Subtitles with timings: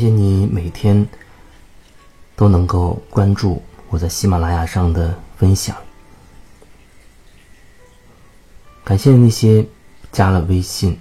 [0.00, 1.06] 感谢你每天
[2.34, 5.76] 都能够关注我在喜马拉雅上的分享。
[8.82, 9.62] 感谢那些
[10.10, 10.98] 加了微信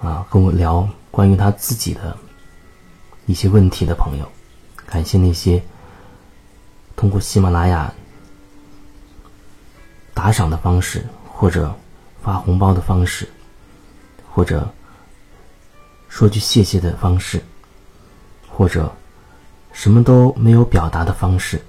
[0.00, 2.16] 啊跟我聊关于他自己的
[3.26, 4.26] 一些问题的朋友。
[4.86, 5.62] 感谢那些
[6.96, 7.92] 通过喜马拉雅
[10.14, 11.70] 打赏的方式，或者
[12.22, 13.28] 发红包的方式，
[14.32, 14.66] 或者。
[16.10, 17.40] 说句谢谢的方式，
[18.58, 18.92] 或者
[19.72, 21.62] 什么都没有表达的方式。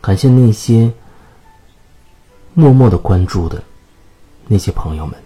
[0.00, 0.88] 感谢那些
[2.54, 3.60] 默默的关注的
[4.46, 5.20] 那些朋友们，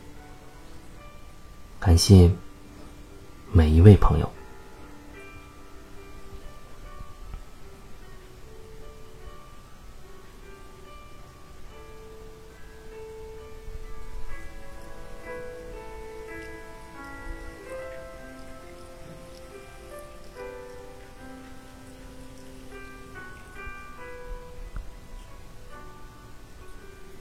[1.78, 2.30] 感谢
[3.52, 4.32] 每一位朋友。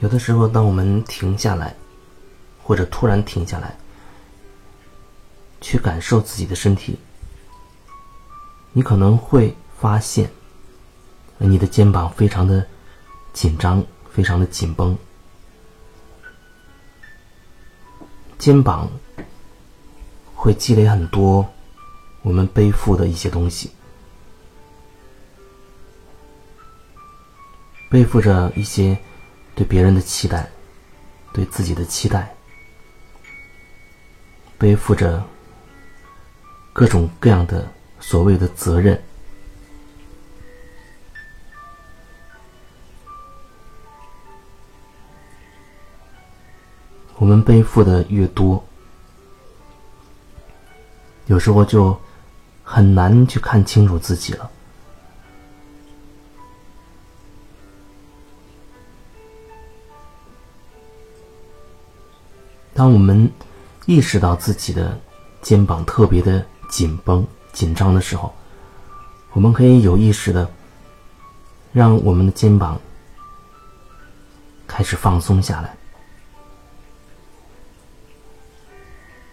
[0.01, 1.75] 有的时候，当我们停下来，
[2.63, 3.77] 或者突然停下来，
[5.61, 6.97] 去感受自己的身体，
[8.73, 10.31] 你可能会发现，
[11.37, 12.65] 你的肩膀非常的
[13.31, 14.97] 紧张，非常的紧绷。
[18.39, 18.89] 肩膀
[20.33, 21.47] 会积累很多
[22.23, 23.69] 我们背负的一些东西，
[27.87, 28.97] 背负着一些。
[29.55, 30.49] 对别人的期待，
[31.33, 32.33] 对自己的期待，
[34.57, 35.23] 背负着
[36.73, 39.01] 各种各样的所谓的责任。
[47.17, 48.65] 我们背负的越多，
[51.27, 51.95] 有时候就
[52.63, 54.49] 很难去看清楚自己了。
[62.81, 63.31] 当我们
[63.85, 64.99] 意识到自己的
[65.43, 68.33] 肩膀特别的紧绷、紧张的时候，
[69.33, 70.49] 我们可以有意识的
[71.71, 72.81] 让我们的肩膀
[74.65, 75.77] 开始放松下来。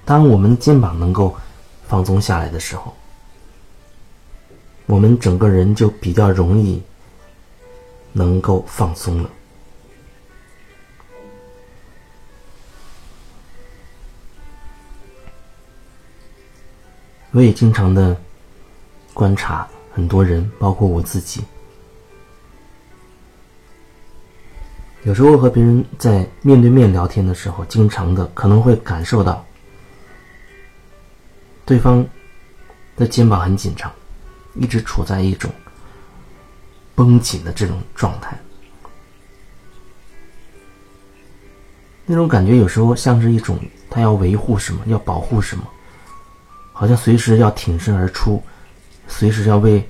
[0.05, 1.35] 当我们肩膀能够
[1.87, 2.95] 放松下来的时候，
[4.85, 6.83] 我们整个人就比较容易
[8.13, 9.31] 能够放松了。
[17.33, 18.17] 我也经常的
[19.13, 21.43] 观察很多人，包括我自己。
[25.05, 29.45] 有时候和别人在面对面聊天的时候，经常的可能会感受到
[31.65, 32.05] 对方
[32.97, 33.91] 的肩膀很紧张，
[34.55, 35.51] 一直处在一种
[36.95, 38.37] 绷紧的这种状态。
[42.07, 43.59] 那种感觉有时候像是一种
[43.91, 45.65] 他要维护什么，要保护什么。
[46.79, 48.41] 好像随时要挺身而出，
[49.09, 49.85] 随时要为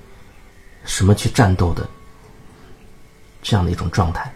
[0.87, 1.87] 什么去战斗的
[3.43, 4.33] 这样的一种状态，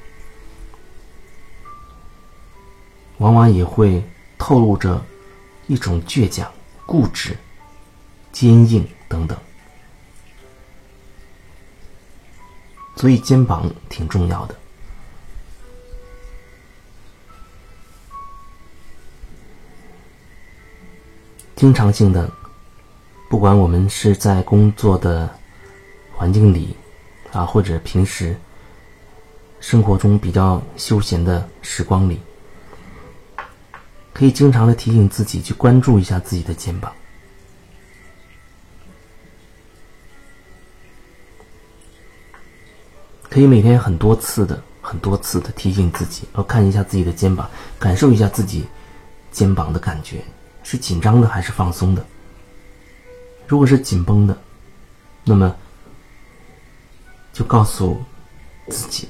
[3.17, 4.05] 往往也会
[4.37, 5.03] 透露着
[5.67, 6.53] 一种倔强、
[6.85, 7.35] 固执、
[8.33, 9.39] 坚硬等等。
[12.97, 14.55] 所以肩膀挺重要的，
[21.57, 22.31] 经常性的。
[23.33, 25.27] 不管我们是在工作的
[26.15, 26.77] 环境里，
[27.33, 28.37] 啊，或者平时
[29.59, 32.21] 生活中比较休闲的时光里，
[34.13, 36.93] 可以经常的提醒自己去关注一下自己的肩膀，
[43.31, 48.67] 可以每天很多次的、很多次的提醒自己，要看一下自己的肩膀，感受一下自己
[49.31, 50.23] 肩膀的感觉，
[50.63, 52.05] 是紧张的还是放松的。
[53.47, 54.37] 如果是紧绷的，
[55.25, 55.55] 那么
[57.33, 58.01] 就告诉
[58.69, 59.09] 自己，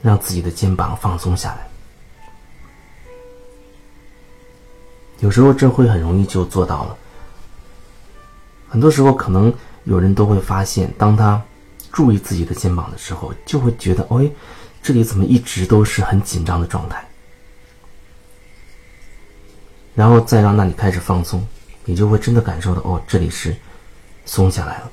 [0.00, 1.68] 让自己的肩膀放松下来。
[5.20, 6.96] 有时候这会很容易就做到了。
[8.68, 9.52] 很多时候，可能
[9.84, 11.42] 有人都会发现，当他
[11.92, 14.30] 注意自己的肩膀的时候，就会觉得，哎，
[14.82, 17.04] 这里怎么一直都是很紧张的状态？
[19.94, 21.46] 然后再让那里开始放松。
[21.84, 23.54] 你就会真的感受到哦，这里是
[24.24, 24.90] 松下来了。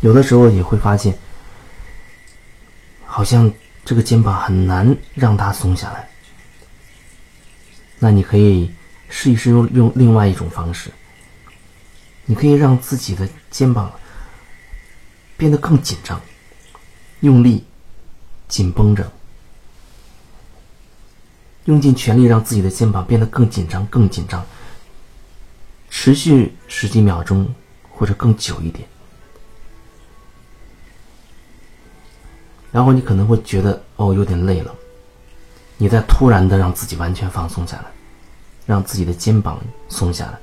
[0.00, 1.16] 有的时候也会发现，
[3.06, 3.52] 好像
[3.84, 6.08] 这个肩膀很难让它松下来。
[7.98, 8.70] 那你可以
[9.08, 10.90] 试一试用用另外一种方式，
[12.26, 13.92] 你可以让自己的肩膀
[15.36, 16.20] 变得更紧张，
[17.20, 17.64] 用力
[18.48, 19.12] 紧绷着，
[21.66, 24.44] 用尽全力让自己的肩膀变得更紧张、更紧张，
[25.94, 27.54] 持续十几秒钟
[27.90, 28.88] 或者更久一点。
[32.72, 34.74] 然后你可能会觉得哦有点累了，
[35.76, 37.84] 你再突然的让自己完全放松下来，
[38.64, 39.60] 让自己的肩膀
[39.90, 40.38] 松下来。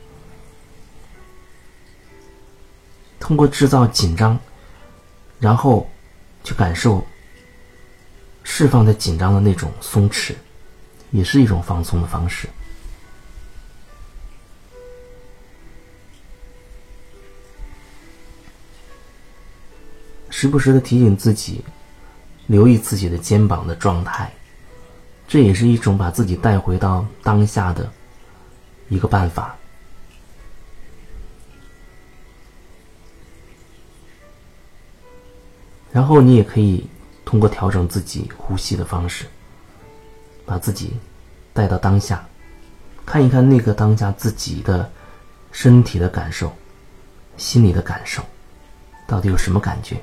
[3.19, 4.39] 通过制造紧张，
[5.39, 5.89] 然后
[6.43, 7.03] 去感受
[8.43, 10.35] 释放的紧张的那种松弛，
[11.09, 12.47] 也是一种放松的方式。
[20.39, 21.61] 时不时的提醒自己，
[22.47, 24.31] 留意自己的肩膀的状态，
[25.27, 27.91] 这也是一种把自己带回到当下的
[28.87, 29.53] 一个办法。
[35.91, 36.87] 然后你也可以
[37.25, 39.25] 通过调整自己呼吸的方式，
[40.45, 40.93] 把自己
[41.51, 42.25] 带到当下，
[43.05, 44.89] 看一看那个当下自己的
[45.51, 46.55] 身体的感受、
[47.35, 48.23] 心理的感受，
[49.05, 50.01] 到底有什么感觉？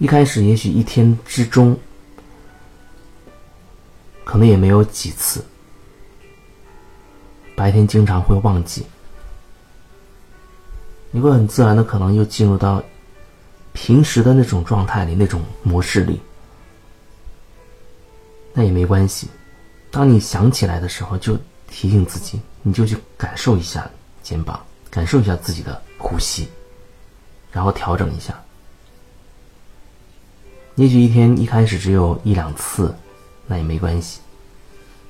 [0.00, 1.78] 一开始也许一天之中，
[4.24, 5.44] 可能也没有几次，
[7.54, 8.86] 白天经常会忘记。
[11.10, 12.82] 你会很自然的可能又进入到
[13.74, 16.18] 平时的那种状态里、那种模式里，
[18.54, 19.28] 那也没关系。
[19.90, 21.38] 当你想起来的时候，就
[21.68, 23.90] 提醒自己，你就去感受一下
[24.22, 26.48] 肩膀，感受一下自己的呼吸，
[27.52, 28.42] 然后调整一下。
[30.76, 32.94] 也许一天一开始只有一两次，
[33.46, 34.20] 那也没关系。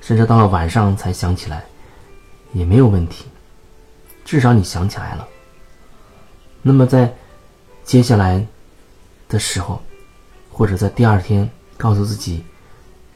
[0.01, 1.63] 甚至到了晚上才想起来，
[2.53, 3.25] 也没有问题。
[4.25, 5.27] 至少你想起来了。
[6.61, 7.13] 那么在
[7.83, 8.45] 接下来
[9.29, 9.81] 的时候，
[10.49, 12.43] 或者在第二天，告诉自己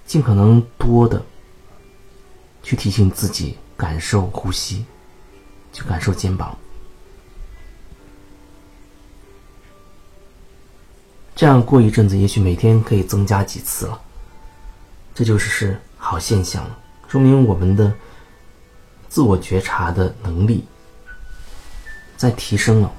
[0.05, 1.21] 尽可能多的
[2.61, 4.85] 去提醒自己感受呼吸，
[5.73, 6.57] 去感受肩膀，
[11.35, 14.01] 这样过一阵子，也许每天可以增加几次了。
[15.13, 16.65] 这就是是好现象，
[17.09, 17.93] 说明我们的
[19.09, 20.65] 自我觉察的能力
[22.15, 22.89] 在提升了。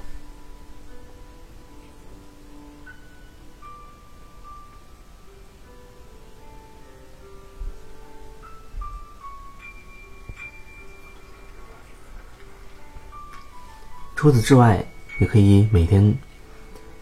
[14.15, 14.83] 除此之外，
[15.19, 16.15] 也可以每天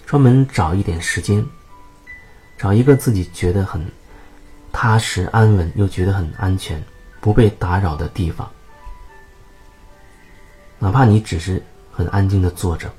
[0.06, 1.46] 专门找一点时间，
[2.58, 3.86] 找一个自己觉得很
[4.72, 6.82] 踏实、安稳又觉得很安全、
[7.20, 8.50] 不被打扰的地方，
[10.78, 12.94] 哪怕你只是很安静的坐着，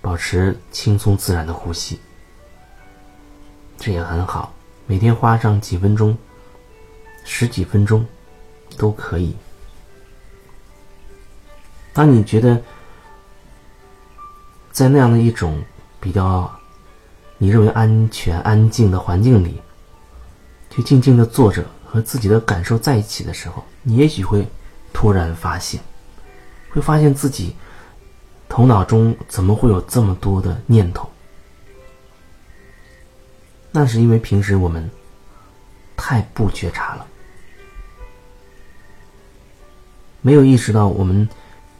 [0.00, 1.98] 保持轻松自然的呼吸，
[3.76, 4.54] 这也很好。
[4.86, 6.16] 每天花上几分钟、
[7.24, 8.06] 十几分钟
[8.76, 9.34] 都可以。
[11.98, 12.62] 当你觉得
[14.70, 15.60] 在那样的一种
[15.98, 16.48] 比较
[17.38, 19.60] 你认为安全、安静的环境里，
[20.70, 24.46] 去静静的坐着和自己的感受在一起的时候，你也许会
[24.92, 25.80] 突然发现，
[26.70, 27.56] 会发现自己
[28.48, 31.10] 头脑中怎么会有这么多的念头？
[33.72, 34.88] 那是因为平时我们
[35.96, 37.04] 太不觉察了，
[40.20, 41.28] 没有意识到我们。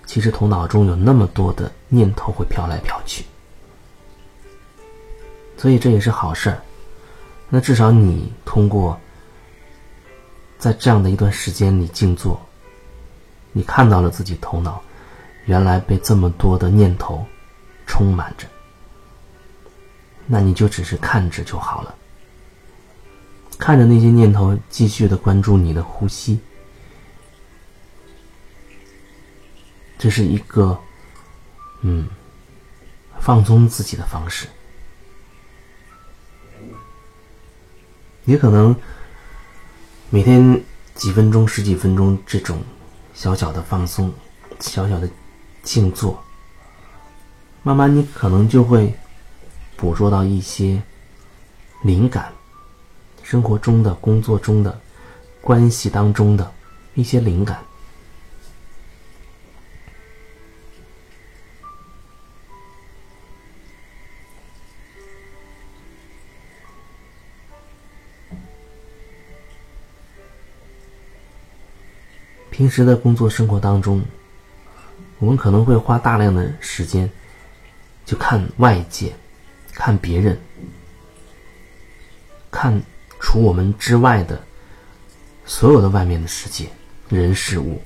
[0.08, 3.26] 其实头脑中有那么多的念头会飘来飘去，
[5.58, 6.58] 所以这也是好事儿。
[7.50, 8.98] 那至少你通过
[10.58, 12.40] 在这样的一段时间里静坐，
[13.52, 14.82] 你看到了自己头脑
[15.44, 17.22] 原来被这么多的念头
[17.86, 18.46] 充满着，
[20.26, 21.94] 那你就只是看着就好了，
[23.58, 26.40] 看着那些念头，继续的关注你的呼吸。
[29.98, 30.78] 这是一个，
[31.80, 32.08] 嗯，
[33.18, 34.46] 放松自己的方式。
[38.24, 38.76] 也可能
[40.10, 40.62] 每天
[40.94, 42.62] 几分钟、十几分钟这种
[43.12, 44.12] 小小的放松、
[44.60, 45.10] 小小的
[45.62, 46.22] 静坐，
[47.62, 48.94] 慢慢你可能就会
[49.76, 50.80] 捕捉到一些
[51.82, 52.32] 灵感，
[53.22, 54.80] 生活中的、工作中的、
[55.40, 56.52] 关系当中的
[56.94, 57.58] 一些灵感。
[72.68, 74.04] 平时的工作生活当中，
[75.20, 77.10] 我们可能会花大量的时间，
[78.04, 79.10] 就看外界，
[79.72, 80.38] 看别人，
[82.50, 82.78] 看
[83.18, 84.38] 除我们之外的
[85.46, 86.68] 所有的外面的世界、
[87.08, 87.80] 人事物。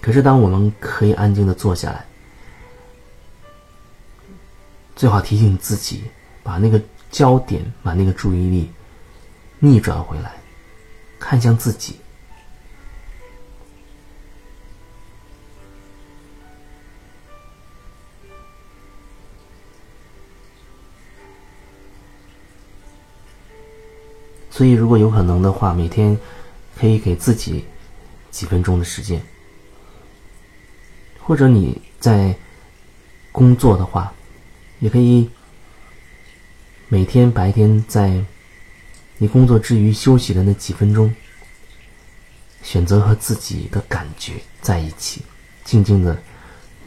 [0.00, 2.04] 可是，当我们可以安静的坐下来，
[4.96, 6.02] 最好提醒自己，
[6.42, 8.68] 把那个焦点，把那个注意力
[9.60, 10.32] 逆转回来，
[11.20, 11.99] 看向自己。
[24.60, 26.14] 所以，如果有可能的话，每天
[26.78, 27.64] 可以给自己
[28.30, 29.18] 几分钟的时间。
[31.18, 32.36] 或者你在
[33.32, 34.12] 工作的话，
[34.80, 35.30] 也可以
[36.88, 38.22] 每天白天在
[39.16, 41.10] 你工作之余休息的那几分钟，
[42.62, 45.22] 选择和自己的感觉在一起，
[45.64, 46.22] 静静的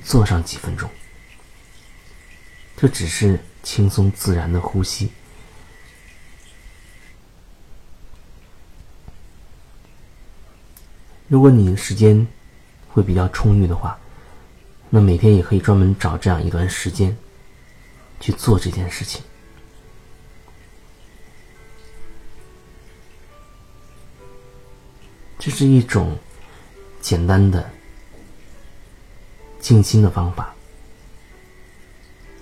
[0.03, 0.87] 坐上几分钟。
[2.77, 5.09] 这只是轻松自然的呼吸。
[11.33, 12.27] 如果你时间
[12.89, 13.97] 会比较充裕的话。
[14.95, 17.17] 那每天也可以专门找这样一段时间
[18.19, 19.23] 去做这件事情，
[25.39, 26.15] 这是一种
[27.01, 27.67] 简单的
[29.59, 30.53] 静心的方法，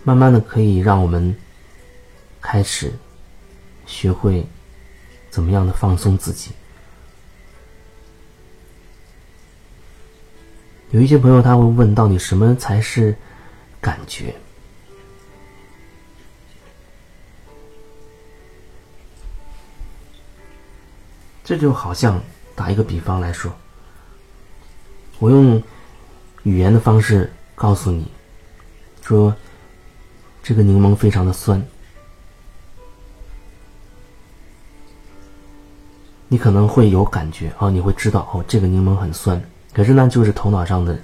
[0.03, 1.33] 慢慢的可以让我们
[2.41, 2.91] 开始
[3.85, 4.45] 学会
[5.29, 6.51] 怎么样的放松自己。
[10.91, 13.15] 有一些朋友他会问到底什么才是
[13.79, 14.35] 感觉？
[21.43, 22.21] 这就好像
[22.55, 23.51] 打一个比方来说，
[25.19, 25.61] 我用
[26.43, 28.09] 语言的方式告诉你，
[29.01, 29.35] 说
[30.43, 31.61] 这个柠檬非常的酸，
[36.27, 39.41] 你可能会有感觉啊，你会知道哦，这个柠檬很酸。
[39.73, 40.97] 可是那就是头脑上的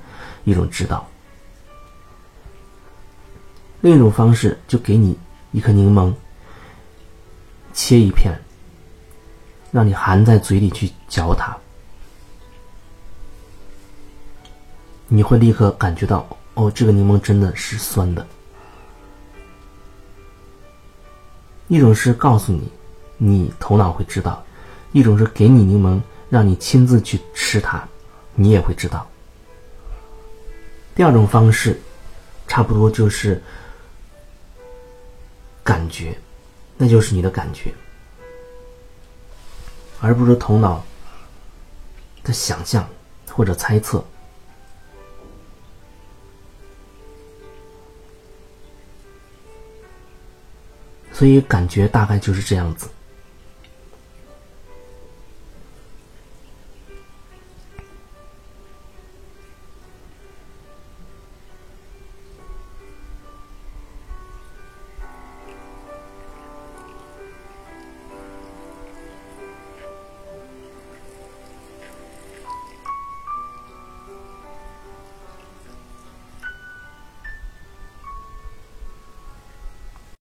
[0.43, 1.07] 一种指导。
[3.81, 5.17] 另一种方式，就给你
[5.51, 6.13] 一颗柠檬，
[7.73, 8.33] 切一片，
[9.71, 11.55] 让你含在嘴里去嚼它，
[15.07, 18.25] 你会立刻感觉到，哦，这个柠檬真的是酸的。
[21.67, 22.71] 一种是告诉你，
[23.17, 24.43] 你头脑会知道；
[24.91, 27.87] 一种是给你柠檬，让你亲自去吃它。
[28.39, 29.09] 你也会知道。
[30.95, 31.79] 第二种方式，
[32.47, 33.41] 差不多就是
[35.63, 36.15] 感觉，
[36.77, 37.73] 那就是你的感觉，
[39.99, 40.85] 而不是头脑
[42.23, 42.87] 的想象
[43.31, 44.05] 或者猜测。
[51.11, 52.87] 所以感觉大概就是这样子。